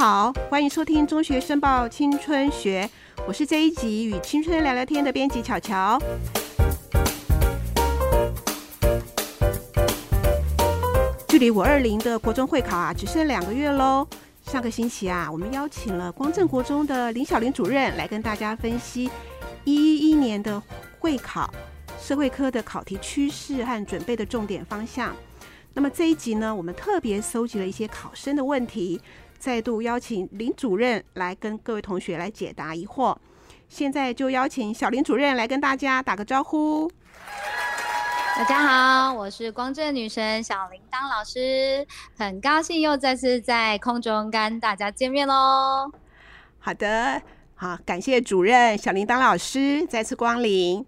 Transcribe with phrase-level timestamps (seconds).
[0.00, 2.88] 好，欢迎收听《中学申报青春学》，
[3.28, 6.00] 我是这一集与青春聊聊天的编辑巧巧。
[11.28, 14.08] 距离五二零的国中会考啊，只剩两个月喽。
[14.46, 19.10] 上个星期啊，我们邀请了光正国中的林小玲主任来跟大家分析
[19.64, 20.62] 一一一年的
[20.98, 21.52] 会考
[22.00, 25.14] 社会科的考题趋势和准备的重点方向。
[25.74, 28.98] 那么这一集呢，我们特别搜集了一些考生的问题，
[29.40, 33.16] 再度邀请林主任来跟各位同学来解答疑惑。
[33.70, 36.92] 现在就邀请小林主任来跟大家打个招呼。
[38.36, 41.86] 大家好，我是光正女神小铃铛老师，
[42.18, 45.90] 很高兴又再次在空中跟大家见面喽。
[46.58, 47.22] 好的，
[47.54, 50.84] 好，感谢主任小铃铛老师再次光临。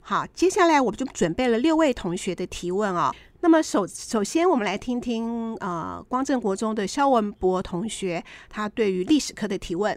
[0.00, 3.12] 好，接下来我们就准备了六位同学的提问哦。
[3.40, 9.96] 那么首首先，我们来听听呃光正国中的肖文博同学他对于历史课的提问：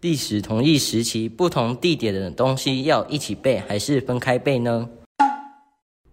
[0.00, 4.88] 历史同一时期不同地点的东西要一起背还是分开背呢？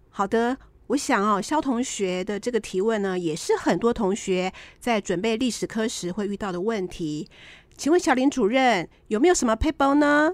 [0.10, 7.30] 好的，我想哦，肖同学的这个提问呢，也是很多同学在准备历史科时会遇到的问题。
[7.78, 10.34] 请问小林主任有没有什么 paper 呢？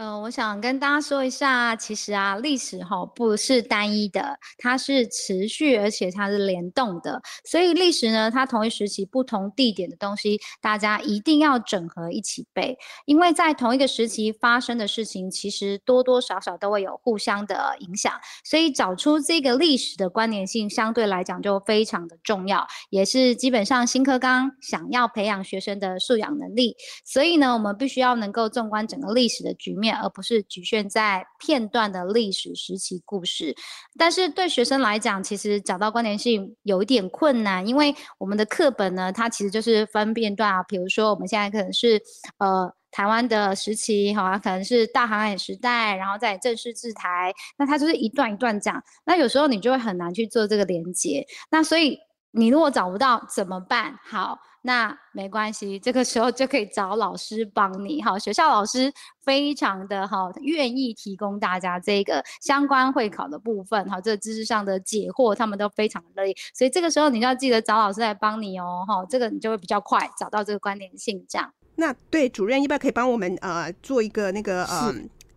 [0.00, 7.20] 嗯，我想跟大家说一下，其实啊，历史哈不是单一的，它是持续而且它是联动的。
[7.44, 18.12] 所以历史呢，它同一时期不同地点的东西，大家一定要整合一起背，因为在同一个时期发生的事情，其实多多少少都会有互相的影响。
[18.44, 26.76] 所以找出这个历史的关联性，相对来讲就非常的重要，也是基本上新课纲想要培养学生的素养能力。
[27.04, 29.87] 所以呢，我们必须要能够纵观整个历史的局面。
[29.96, 33.54] 而不是局限在片段的历史时期故事，
[33.96, 40.62] 但是对学生来讲，其实找到关联性有一点困难，因为我们的课本呢，它其实就是分片段啊。
[40.62, 42.00] 比如说，我们现在可能是
[42.38, 48.82] 呃台湾的时期，哈，可能是大航海时代，然后再正式制台，那它就是一段一段讲。
[49.04, 51.26] 那有时候你就会很难去做这个连接。
[51.50, 51.98] 那所以
[52.30, 53.98] 你如果找不到怎么办？
[54.04, 54.38] 好。
[54.62, 58.18] 那没关系，这个时候就可以找老师帮你哈。
[58.18, 58.92] 学校老师
[59.24, 66.34] 非常的好，愿意提供大家这个相关会考的部分哈，这个知识上的解惑，他们都非常乐意。
[66.54, 71.24] 所以这个时候你要记得找老师来帮你哦哈，这个你就会比较快找到这个关联性。
[71.28, 74.94] 这样，那对主任，要不要可以帮我们呃做一个那个呃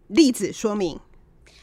[0.07, 0.99] 例子说明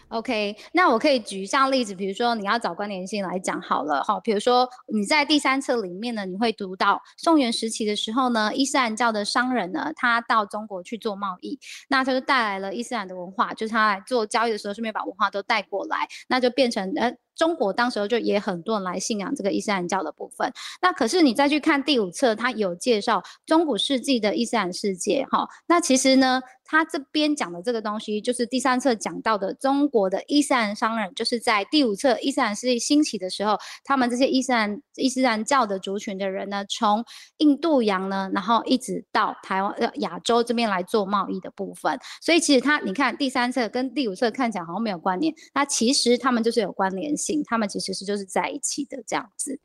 [0.08, 11.58] ？OK，那我可以举一下例子，比如说你要找关联性来讲好了哈，比如说你在第三册里面呢，你会读到宋元时期的时候呢，伊斯兰教的商人呢，他到中国去做贸易，
[11.88, 17.14] 那他就带来了伊斯兰的文化，就是他来做交易的时候顺便把文化都带过来，那就变成呃。
[17.38, 37.04] 中国当时候就也很多人来信仰这个伊斯兰教的部分，那可是你再去看第五册，它有介绍中古世纪的伊斯兰世界，哈，那其实呢，它这边讲的这个东西，就是第三册讲到的中国的伊斯兰商人，就是在第五册伊斯兰世界兴起的时候，他们这些伊斯兰伊斯兰教的族群的人呢，从
[37.36, 47.27] 印度洋呢，然后一直到台湾呃亚洲这边来做贸易的部分，所以其实它你看第三册跟第五册看起来好像没有关联，那其实他们就是有关联性。
[47.44, 49.58] 他们其实是就是在一起的这样子。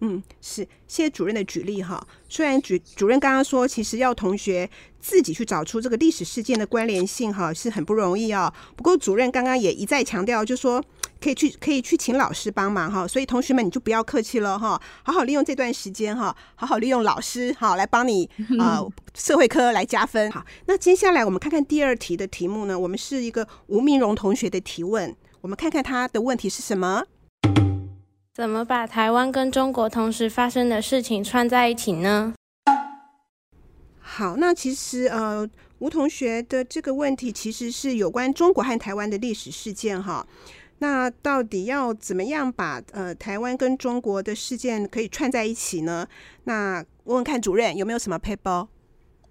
[0.00, 2.06] 嗯，是谢谢主任的举例哈。
[2.28, 4.68] 虽然主主任刚刚说，其实要同学
[5.00, 8.52] 自己去找出这个历史事件的关联性哈，是很不容易哦。
[8.76, 10.84] 不过主任刚刚也一再强调，就说
[11.18, 13.08] 可以去可以去请老师帮忙哈。
[13.08, 18.28] 所以同学们你就不要客气了哈，好好利用这段时间哈，好好利用老师哈来帮你
[18.60, 18.84] 啊
[19.14, 20.30] 社会科来加分。
[20.30, 25.16] 好，那接下来我们看看第二题的题目呢，我们是一个吴明荣同学的提问。
[25.40, 27.04] 我们看看他的问题是什么？
[28.34, 32.34] 怎么把台湾跟中国同时发生的事情串在一起呢？
[34.00, 35.48] 好，那其实呃，
[35.78, 40.26] 吴同学的这个问题其实是有关中国和台湾的历史事件哈。
[40.78, 46.06] 那到底要怎么样把呃台湾跟中国的事件可以串在一起呢？
[46.44, 48.66] 那问问看主任有没有什么 paper？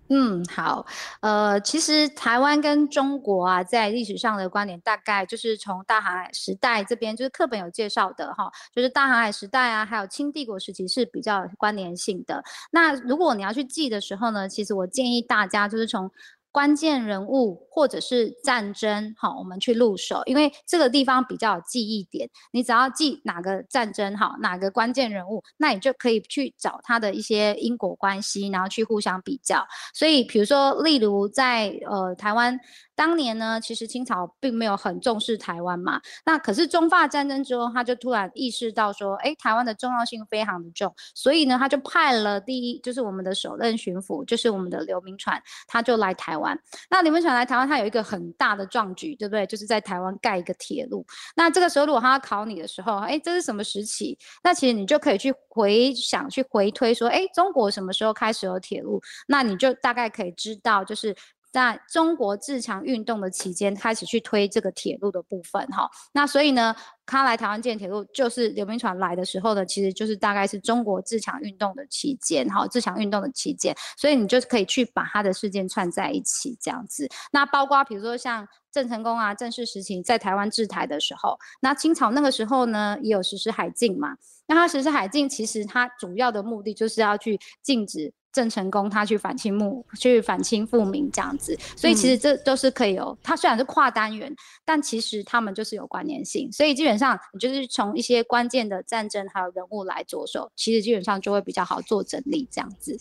[0.10, 0.86] 嗯，好，
[1.22, 12.44] 呃，其实台湾跟中国啊，在历史上的关联，大概就是从大航海时代这边，就是课本有介绍的哈，就是大航海时代啊，还有清帝国时期是比较关联性的。
[12.72, 16.12] 那如果你要去记的时候呢，其实我建议大家就是从。
[16.56, 22.30] 关键人物或者是战争，好，我们去入手，因为这个地方比较有记忆点。
[22.52, 29.68] 你只要记哪个战争，好，哪个关键人物，那你就可以去找他的一些因果关系，然后去互相比较。
[29.94, 32.58] 所以，比如说，例如在呃台湾
[32.96, 36.02] 当年呢，其实清朝并没有很重视台湾嘛。
[36.26, 46.58] 那可是中法战争之后，他就突然意识到说，哎，台湾的重要性非常的重，所以呢，他就派了第一，就是我们的首任巡抚，就是我们的刘铭传，他就来台湾。
[46.90, 49.46] 那刘铭传来台湾，他有一个很大的壮举，对不对？
[49.46, 51.06] 就是在台湾盖一个铁路。
[51.36, 54.18] 那这个时候，如果他要考你的时候，哎，这是什么时期？
[54.44, 59.02] 那其实你就可以去回想、去回推说，哎，中国什么时候开始有铁路？
[59.28, 61.16] 那你就大概可以知道，就是
[61.56, 65.90] 在中国自强运动的期间开始去推这个铁路的部分，哈。
[66.12, 66.76] 那所以呢，
[67.06, 73.74] 他来台湾建铁路，就是刘铭传来的时候呢，其实就是大概是中国自强运动的期间，哈，自强运动的期间。
[73.98, 77.08] 所以你就可以去把他的事件串在一起，这样子。
[77.32, 84.10] 那包括比如说像郑成功啊，郑氏时期在台湾治台的时候，那清朝那个时候呢，也有实施海禁嘛。
[84.46, 88.14] 那他实施海禁，其实他主要的目的就是要去禁止。
[88.36, 93.18] 郑成功他去反清复去反清复明这样子，所以其实这都是可以有。
[93.24, 94.30] 它虽然是跨单元，
[94.66, 96.52] 但其实他们就是有关联性。
[96.52, 102.98] 所以基本上你就是从一些关键的战争还有人物来着手，其实基本上就会比较好做整理这样子。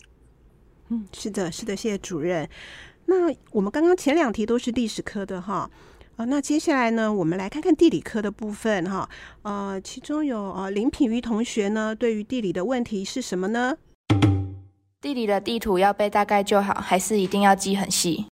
[0.87, 2.47] 嗯，是的，是的，谢谢主任。
[3.07, 3.15] 那
[3.51, 5.69] 我们刚刚前两题都是历史科的哈
[6.15, 9.09] 啊，那接下来呢，我们来看看地理科的部分哈。
[9.41, 13.75] 呃，其中有呃林品瑜同学呢，对于地理的问题是什么呢？
[15.05, 18.25] 地理的地图要背大概就好，还是一定要记很细？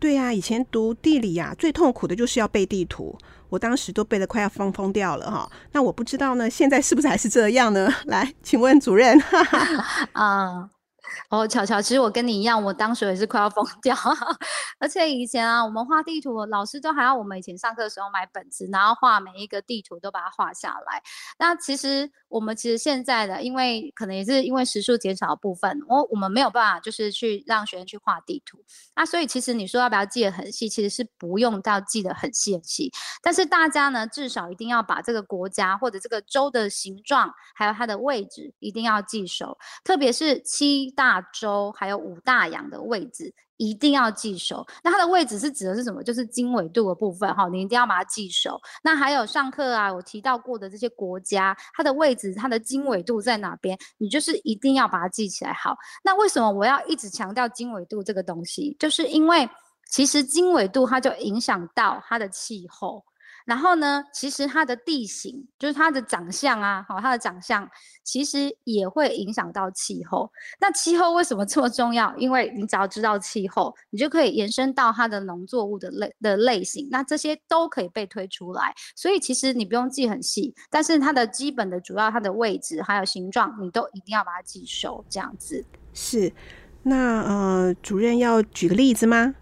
[0.00, 3.16] 对呀，以前读地理呀，最痛苦的就是要背地图，
[3.48, 5.48] 我当时都背得快要疯疯掉了哈。
[5.70, 7.88] 那我不知道呢，现在是不是还是这样呢？
[8.06, 9.16] 来，请问主任。
[10.10, 10.70] 啊。
[11.30, 13.96] 哦，巧巧，其实我跟你一样，我当时也是快要疯掉。
[14.78, 21.02] 而且以前啊，我们画地图，老师都还要我们以前上课的时候买本子，然后画每一个地图都把它画下来。
[21.38, 28.62] 那其实我们其实现在的，因为可能也是因为时数减少的部分，我我们没有办法就是去让学生去画地图。
[28.94, 32.92] 那所以其实你说要不要记得很细，其实是不用到记得很细很细。
[33.22, 40.92] 但是大家呢，至少一定要把这个国家或者这个州的形状，还有它的位置一定要记熟，特别是七。
[40.98, 44.66] 大洲还有五大洋的位置一定要记熟。
[44.82, 46.02] 那它的位置是指的是什么？
[46.02, 48.60] 就是经纬度的部分哈，你一定要把它记熟。
[48.82, 53.78] 那还有上课啊，我提到过的这些国家，它的位置、它的经纬度在哪边？
[53.98, 55.52] 你就是一定要把它记起来。
[55.52, 58.76] 好，那为什么我要一直强调经纬度这个东西？
[58.76, 59.48] 就是因为
[59.88, 63.04] 其实经纬度它就影响到它的气候。
[63.48, 67.66] 然后呢，其实它的地形，就是它的长相啊，好，它的长相
[68.04, 70.30] 其实也会影响到气候。
[70.60, 72.14] 那气候为什么这么重要？
[72.18, 78.74] 因为你只要知道气候，你就可以延伸到它的农作物的类的类型，那这些都可以被推出来。
[78.94, 85.64] 所以其实你不用记很细，但是它的基本的主要它的位置还有形状，你都一定要把它记熟，这样子。
[85.94, 86.30] 是，
[86.82, 89.34] 那呃，主任要举个例子吗？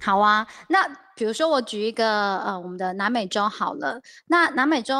[0.00, 0.86] 好啊，那
[1.18, 4.94] 比如说我举一个呃，我们的南美洲好了，那南美洲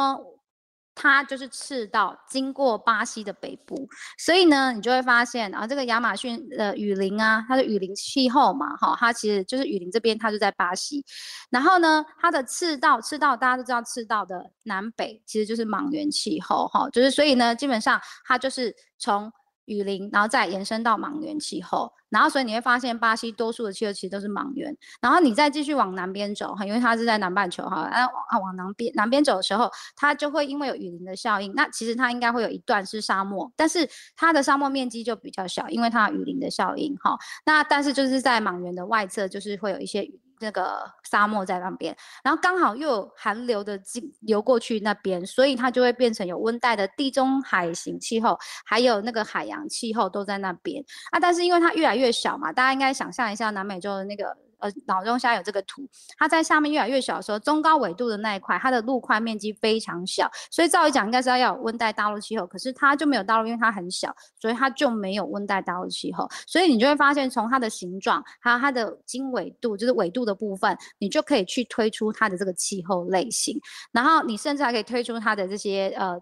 [0.93, 3.87] 它就是赤道经过巴西的北部，
[4.17, 11.05] 所以呢，你就会发现啊，这个亚马逊的雨林啊，它的雨林气候嘛，哈，它其实就是雨林这边，它就在巴西，
[11.49, 19.31] 然后呢，它的赤道，赤道大家都知道，赤道的南北其实就是莽原气候，哈，就是所以呢，基本上它就是从。
[19.69, 40.19] 雨林，然后再延伸到莽原气候，然后所以你会发现巴西多数的气候其实都是莽原，然后你再继续往南边走哈，因为它是在南半球哈，然后往往南边南边走的时候，它就会因为有雨林的效应，那其实它应该会有一段是沙漠，但是它的沙漠面积就比较小，因为它雨林的效应哈，那但是就是在莽原的外侧就是会有一些雨。
[40.39, 51.19] 那个沙漠在那边，然后刚好又有寒流的进流过去那边，所以它就会变成有温带的地中海型气候，还有那个海洋气候都在那边啊。
[51.19, 54.35] 但是因为它越来越小嘛，大家应该想象一下南美洲的那个。
[54.59, 55.87] 呃，脑中现在有这个图，
[56.17, 66.27] 它在下面越来越小的时候，中高纬度的那一块，它的陆块面积非常小，所以照理讲应该是要有温带大陆气候，可是它就没有大陆，因为它很小，所以它就没有温带大陆气候。
[66.45, 73.59] 所以你就会发现，从它的形状，还有它的经纬度，就是纬度的部分，你就可以去推出它的这个气候类型，
[73.91, 76.19] 然后你甚至还可以推出它的这些呃。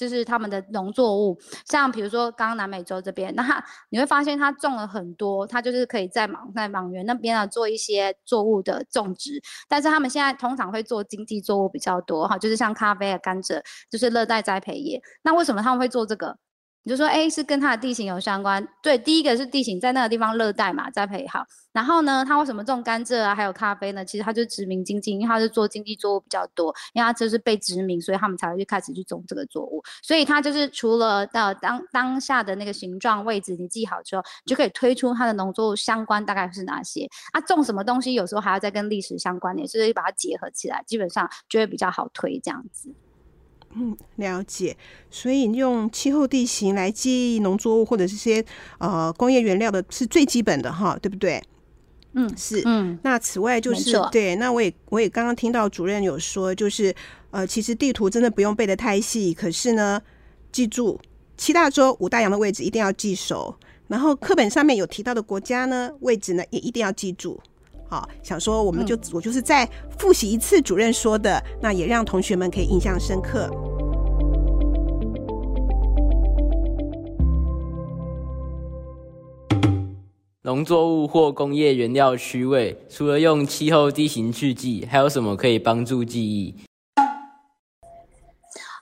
[0.00, 9.32] 就是他们的农作物，像比如说刚刚南美洲这边，那它你会发现它种了很多，它就是可以在莽在莽原那边啊做一些作物的种植，
[9.68, 14.98] 但是他们现在通常会做经济作物比较多哈，就是像咖啡啊、甘蔗，就是热带栽培业。
[15.22, 16.34] 那为什么他们会做这个？
[16.82, 18.66] 你就说，哎，是跟它的地形有相关。
[18.82, 21.44] 对，第一个是地形在那个地方热带嘛，栽培好。
[21.72, 24.04] 然后呢，它为什么种甘蔗啊，还有咖啡呢？
[24.04, 29.82] 其实它就是殖民经济，因为它是做经济作物比较多，因为它就是被殖民，所以他们才会去开始去种这个作物。
[30.02, 37.40] 所以它就是除了到当当下的那个形状位置你记好之后，就可以推出它的农作物相关大概是哪些啊？
[37.42, 42.92] 种什么东西有时候还要再跟历史相关联，所以把它结合起来，基本上就会比较好推这样子。
[43.74, 44.76] 嗯，了解。
[45.10, 48.44] 所以用气候地形来记忆农作物或者这些
[48.78, 51.42] 呃工业原料的是最基本的哈，对不对？
[52.14, 52.62] 嗯，是。
[52.64, 56.92] 嗯，那此外就是对，那我也我也刚刚听到主任有说，就是
[57.30, 60.02] 呃，其实地图真的不用背得太细，可是呢，
[60.50, 61.00] 记住
[61.36, 63.54] 七大洲五大洋的位置一定要记熟，
[63.86, 67.40] 然后课本上面有提到的国家呢位置呢也一定要记住。
[67.90, 69.68] 好，想说我们就我就是再
[69.98, 73.50] 复习一次主任说的，那也让同学们可以印象深刻。
[80.42, 86.54] 农作物或工业原料区位，除了用气候地形去记，还有什么可以帮助记忆？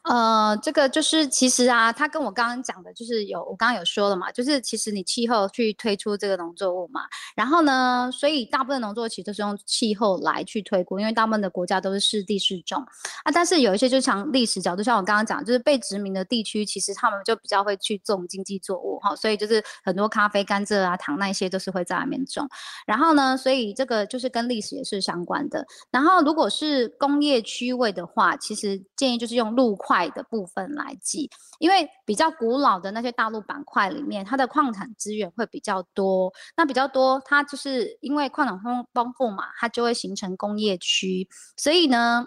[0.09, 7.03] 呃，这个就是其实啊，他跟我刚刚讲的，就是有我刚刚有说了嘛，就是其实你气候去推出这个农作物嘛，
[7.37, 12.83] 然后呢，所以大部分农作物其实都是用气候来去推估，因为大部分的国家都是适地适种
[13.25, 22.49] 啊，但是有一些就从历史角度，像我刚刚讲，就是被殖民的地区，其实他们就比较会去种经济作物哈，所以就是很多咖啡、甘蔗啊、糖那些都是会在那边种，
[22.87, 25.67] 然后呢，所以这个就是跟历史也是相关的。
[25.91, 29.98] 然后如果是工业区位的话，其实建议就是用陆块。
[30.11, 36.31] 的部分来记，因为比较古老的那些大陆板块里面，它的矿产资源会比较多。
[36.57, 41.26] 那比较多，它就是因为矿产丰丰富嘛，它就会形成工业区。
[41.57, 42.26] 所以呢，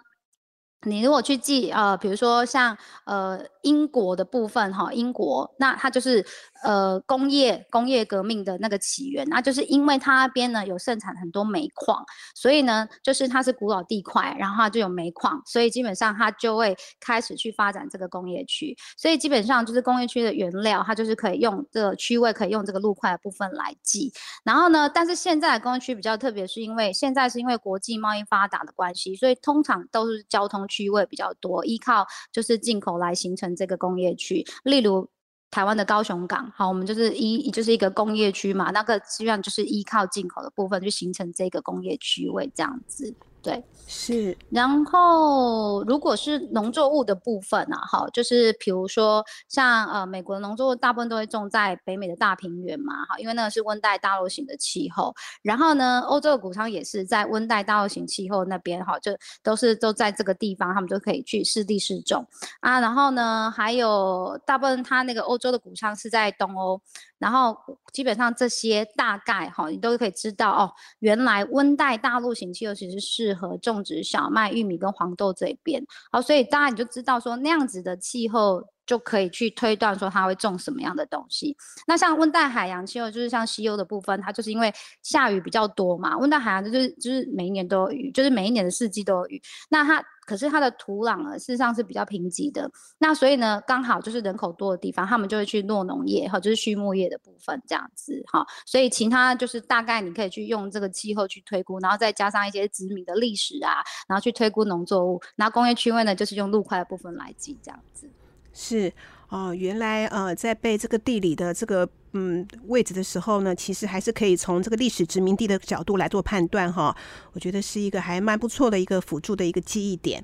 [0.83, 6.25] 你如果去记，呃，比如说像呃英国的部分哈，英国那它就是。
[6.63, 18.77] 呃，工业工业革命的那个起源，那就是因为它那边呢有盛产很多煤矿，所以呢，就是它是古老地块，然后它就有煤矿，所以基本上它就会开始去发展这个工业区。
[18.95, 24.13] 所以基本上就是工业区的原料，它就是可以用这个区位，可以用这个陆块的部分来记。
[24.43, 35.09] 然后呢，但是现在的工业区比较特别，是因为现在是因为国际贸易发达的关系，所以通常都是交通区位比较多，依靠就是进口来形成这个工业区，例如。
[35.53, 43.13] 台湾的高雄港，好，我们就是一就是一个工业区嘛，那个实际上就是依靠进口的部分，去形成这个工业区位这样子。
[43.43, 44.37] 对，是。
[44.51, 55.11] 然后，如果是农作物的部分呢，哈，就是比如说像呃，美国的农作物大部分都会种在北美的大平原嘛，哈，因为那个是温带大陆型的气候。
[55.41, 62.23] 然后呢，欧洲的谷仓也是在温带大陆型气候那边，哈，就都是都在这个地方，他们就可以去适地适种
[62.59, 62.79] 啊。
[62.79, 66.79] 然后呢，还有大部分它那个欧洲的谷仓是在东欧。
[67.21, 67.55] 然后
[67.93, 70.71] 基本上这些大概哈，你都可以知道哦。
[70.99, 75.85] 原来温带大陆型气候其实适合种植小麦、玉米跟黄豆这边。
[76.11, 81.55] 好，所以大家你就知道说那样子的气候就可以去推断说它会种什么样的东西。
[81.87, 86.17] 那像温带海洋气候，就是像西欧的部分，它就是因为下雨比较多嘛。
[86.17, 89.41] 温带海洋就是就是每一年都有雨，就是每一年的四季都有雨。
[89.69, 92.69] 那它可是它的土壤呢，事实上是比较贫瘠的。
[92.97, 98.45] 那所以呢，刚好就是人口多的地方，他们就会去落农业哈，就是畜牧业的部分这样子哈。
[98.65, 105.21] 所以其他就是大概你可以去用这个气候去推估，然后再加上一些殖民的历史啊，然后去推估农作物。
[105.35, 108.09] 那工业区位呢，就是用陆块的部分来记这样子。
[108.53, 108.91] 是
[109.29, 111.87] 哦，原来呃，在背这个地理的这个。
[112.13, 116.93] 嗯，位置的时候呢，其实还是可以从这个历史殖民地的角度来做判断哈。
[117.31, 120.21] 我觉得是一个还蛮不错的一个辅助的一个记忆点。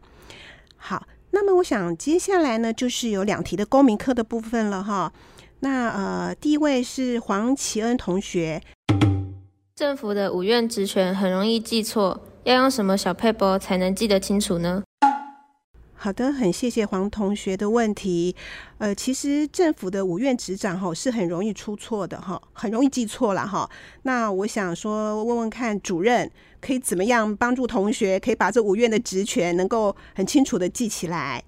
[0.75, 5.13] 好，那么我想接下来呢，就是有两题的公民课的部分了哈。
[5.61, 8.61] 那呃，第一位是黄奇恩同学，
[9.73, 14.83] 政府的五院职权很容易记错，要用什么小配波才能记得清楚呢？
[15.99, 18.35] 好的，很谢谢黄同学的问题。
[18.77, 23.67] 呃，其实政府的五院执掌哈是很容易出错的哈，很容易记错了哈。
[24.03, 26.29] 那我想说，问问看主任
[26.61, 31.43] 可以怎么样帮助同学，可以把这五院的职权能够很清楚的记起来。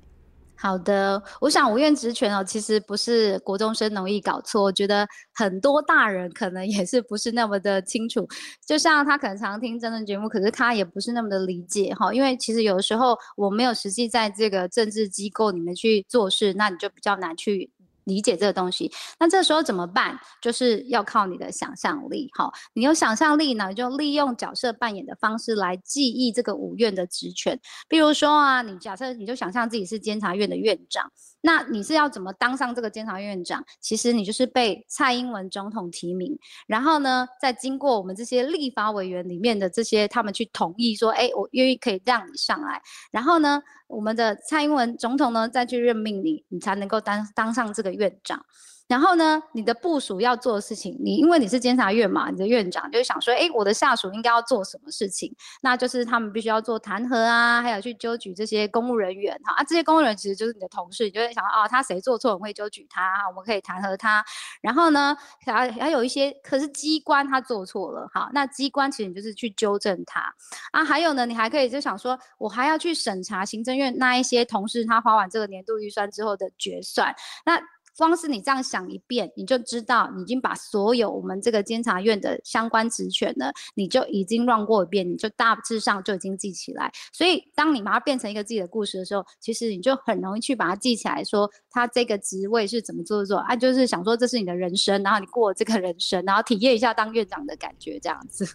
[0.61, 8.27] 好的，我想无院职权哦，其实不是国中生容易搞错，我觉得很多大人可能也是不是那么的清楚。
[8.67, 17.71] 就像他可能常听政治节目，可是他也不是那么的理解哈，因为其实有的时候我没有实际在这个政治机构里面去做事，那你就比较难去。
[18.09, 18.91] 理解这个东西。
[19.17, 20.19] 那这时候怎么办？
[20.41, 22.29] 就是要靠你的想象力。
[22.33, 27.57] 好，你有想象力呢，就利用角色扮演的方式来记忆这个五院的职权。
[27.87, 31.09] 比如说啊，你假设你就想象自己是监察院的院长。
[31.41, 33.63] 那你是要怎么当上这个监察院长？
[33.79, 36.37] 其实你就是被蔡英文总统提名，
[36.67, 48.45] 然后呢，再经过我们这些立法委员里面的这些他们去同意说，哎，我愿意可以让你上来，然后呢，我们的蔡英文总统呢再去任命你，你才能够当当上这个院长。
[48.89, 55.31] 然后呢，你的部署要做的事情，你因为你是监察院嘛，你的院长就想说，哎，我的下属应该要做什么事情？
[55.61, 64.25] 那就是他们必须要做弹劾啊，还有去纠举这些公务人员哈啊，这些公务人员其实就是你的同事，你就会想啊，他谁做错，我们会纠举他，我们可以弹劾他。
[64.59, 65.15] 然后呢，
[65.45, 70.33] 还还有一些，可是机关他做错了，好，那机关其实你就是去纠正他
[70.71, 70.83] 啊。
[70.83, 77.15] 还有呢，你还可以就想说，我还要去审查行政院那一些同事他花完这个年度预算之后的决算，
[77.45, 77.61] 那。
[77.99, 86.91] 光是你这样想一遍，你就知道你已经把所有我们这个监察院的相关职权呢，你就已经乱过一遍，你就大致上就已经记起来。
[87.11, 98.47] 所以，当你把它变成一个自己的故事的时候，其实你就很容易去把它记起来，说他这个职位是怎么做做啊，就是想说这是你的人生，然后你过这个人生，然后体验一下当院长的感觉，这样子。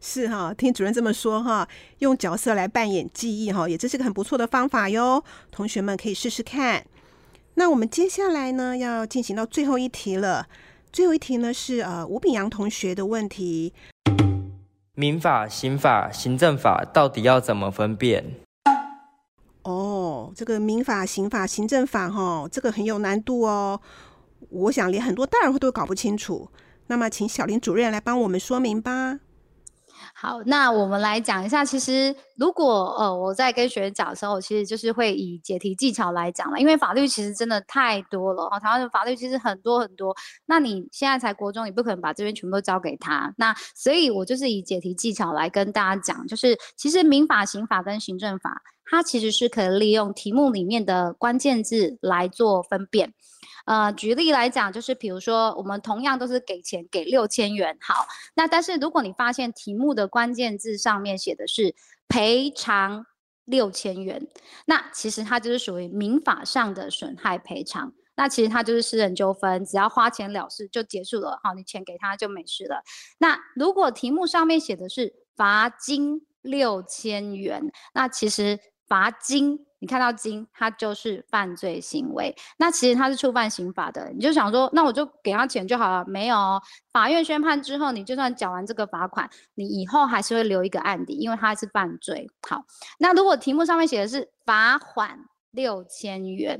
[0.00, 1.68] 是哈，听主任这么说哈，
[1.98, 6.86] 用角色来扮演记忆哈，也这是个很不错的方法哟，同学们可以试试看。
[7.56, 10.48] 那我们接下来呢，要进行到最后一题了。
[10.92, 13.72] 最后一题呢是呃吴炳阳同学的问题：
[14.96, 18.24] 民法、刑法、行政法到底要怎么分辨？
[19.62, 23.80] 哦，这个民法、刑法、行政法哈，这个很有难度哦。
[24.50, 26.48] 我想连很多大人都搞不清楚。
[26.88, 29.20] 那么，请小林主任来帮我们说明吧。
[30.16, 31.64] 好，那我们来讲一下。
[31.64, 36.60] 其实，如果呃我在跟学员讲的时候，其实就是会以解题技巧来讲了。
[36.60, 40.14] 因为法律其实真的太多了哦，台湾的法律其实很多很多。
[40.46, 43.34] 那你现在才国中，你不可能把这边全部都交给他。
[43.36, 53.14] 那所以，我就是以解题技巧来跟大家讲，就是其实民法、刑法跟行政法，它其实是可以利用题目里面的关键字来做分辨。
[53.66, 61.74] 呃，举例来讲，就是比如说，我们同样都是给钱，给六千元，好，那但是如果你发现题目的关键字上面写的是
[62.06, 63.06] 赔偿
[63.46, 64.26] 六千元，
[64.66, 72.82] 那其实它就是属于民法上的损害赔偿，那其实它就是私人纠纷，只要花钱了事就结束了，好，你钱给他就没事了。
[73.16, 77.62] 那如果题目上面写的是罚金六千元，
[77.94, 79.66] 那其实罚金。
[79.80, 82.34] 你看到金，它就是犯罪行为。
[82.56, 84.10] 那其实它是触犯刑法的。
[84.14, 86.02] 你就想说，那我就给他钱就好了？
[86.06, 86.58] 没有，
[86.90, 92.30] 法院宣判之后，你就算缴完这个罚款，你以后还是会留一个案底，因为它是犯罪。
[92.48, 92.64] 好，
[92.98, 95.18] 那如果题目上面写的是罚款
[95.54, 96.58] 六千元，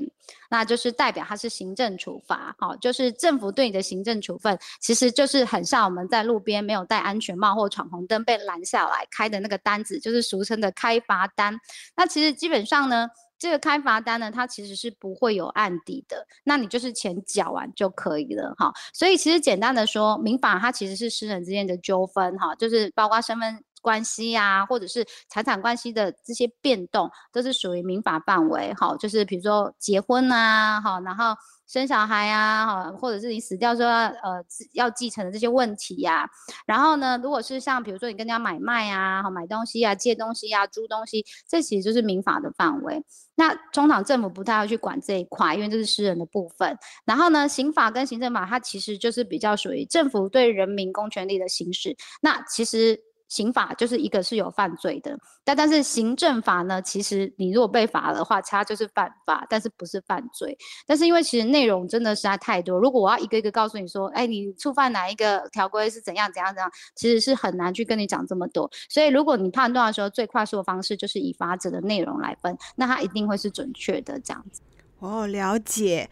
[0.49, 2.55] 那就是代表它是行政处罚。
[2.57, 11.55] 好，就是政府对你的行政处分，其实就是很像我们在路边没有戴安全帽或闯红灯被拦下来开的那个单子，就是俗称的开罚单。
[11.95, 13.07] 那其实基本上呢。
[13.37, 18.71] 这个开罚单呢，它其实是不会有案底的，那你就是钱缴完就可以了哈。
[18.93, 28.97] 所以其实简单的说，民法它其实是私人之间的纠纷哈，就是包括身份关系啊，或者是财产关系的这些变动，都是属于民法范围哈。
[28.97, 31.35] 就是比如说结婚啊，哈，然后。
[31.67, 36.29] 生小孩啊，哈，或者是你死掉之后要呃要继承的这些问题呀，
[36.67, 43.03] 然后呢，如果是像比如说你跟人家买卖呀，哈，买东西呀，借东西呀，租东西，这其实就是民法的范围。
[43.33, 46.77] 那通常政府不太会去管这一块，因为这是私人的部分。
[47.03, 51.97] 然后呢，刑法跟行政法它其实就是比较属于政府对人民公权力的行使。
[52.21, 53.01] 那其实。
[53.35, 60.57] 刑法就是一个是有犯罪的，但但是行政法呢，其实你如果被罚的话，它就是犯法，但是不是犯罪。
[60.87, 68.71] 但是因为其实内容真的实在太多，如果我要一个一个告诉你说，哎，你触犯哪一个条规是怎样怎样怎样，其实是很难去跟你讲这么多。
[68.87, 74.61] 所以如果你判断的时候，最快速的方式就是以罚则的内容来分，那它一定会是准确的这样子。
[74.99, 76.09] 哦，了解，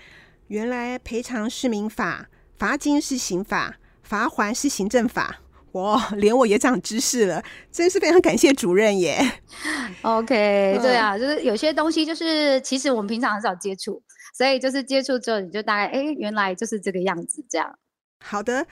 [0.48, 5.40] 原来赔偿是民法，罚金是刑法，罚还是行政法。
[5.74, 9.20] 哇，连我也长知识了，真是非常感谢主任耶。
[10.04, 14.02] OK，对啊，就是有些东西就是其实我们平常很少接触，
[14.38, 17.74] 所以就是接触之后你就大概哎，原来就是这个样子这样。
[18.24, 18.66] 好的，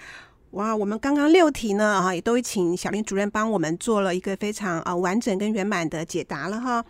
[0.51, 6.85] 哇，我们刚刚六题呢啊，也都请小林主任帮我们做了一个非常啊完整跟圆满的解答了哈。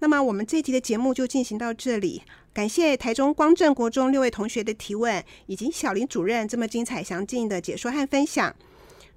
[0.00, 2.22] 那么我们这一集的节目就进行到这里，
[2.52, 8.54] 感谢台中光正国中六位同学的提问，以及小林主任这么精彩详尽的解说和分享。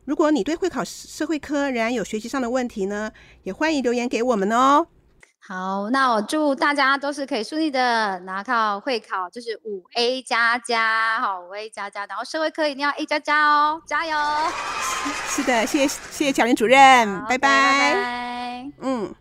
[0.07, 3.11] 如果你对会考社会科仍然有学习上的问题呢，
[3.43, 4.87] 也欢迎留言给我们哦。
[5.37, 14.17] 好，那我祝大家都是可以顺利的拿到会考，就是五 A 加加，好，五 A 加加，然后社会科一定要 A 加加哦，加油！
[15.27, 18.71] 是的，谢谢谢谢巧玲主任，拜拜。
[18.79, 19.13] 嗯，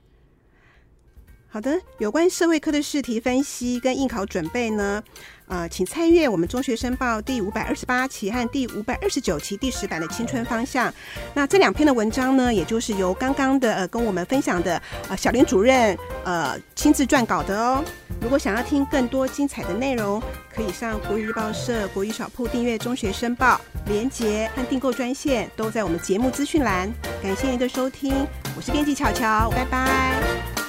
[1.48, 1.80] 好的。
[1.98, 5.02] 有关社会科的试题分析跟应考准备呢，
[5.48, 10.92] 呃，请参阅我们中学生报第五百二十八期和第五百二十九期第十版的青春方向。
[11.34, 17.84] 那这两篇的文章呢，也就是由刚刚的呃跟我们分享的呃小林主任呃亲自撰稿的哦。
[18.20, 20.22] 如果想要听更多精彩的内容，
[20.54, 26.90] 可以上国语日报社国语小铺订阅《中学生报》，连结和订购专线都在我们节目资讯栏。
[27.22, 30.65] 感谢您的收听，我是编辑巧巧，拜拜。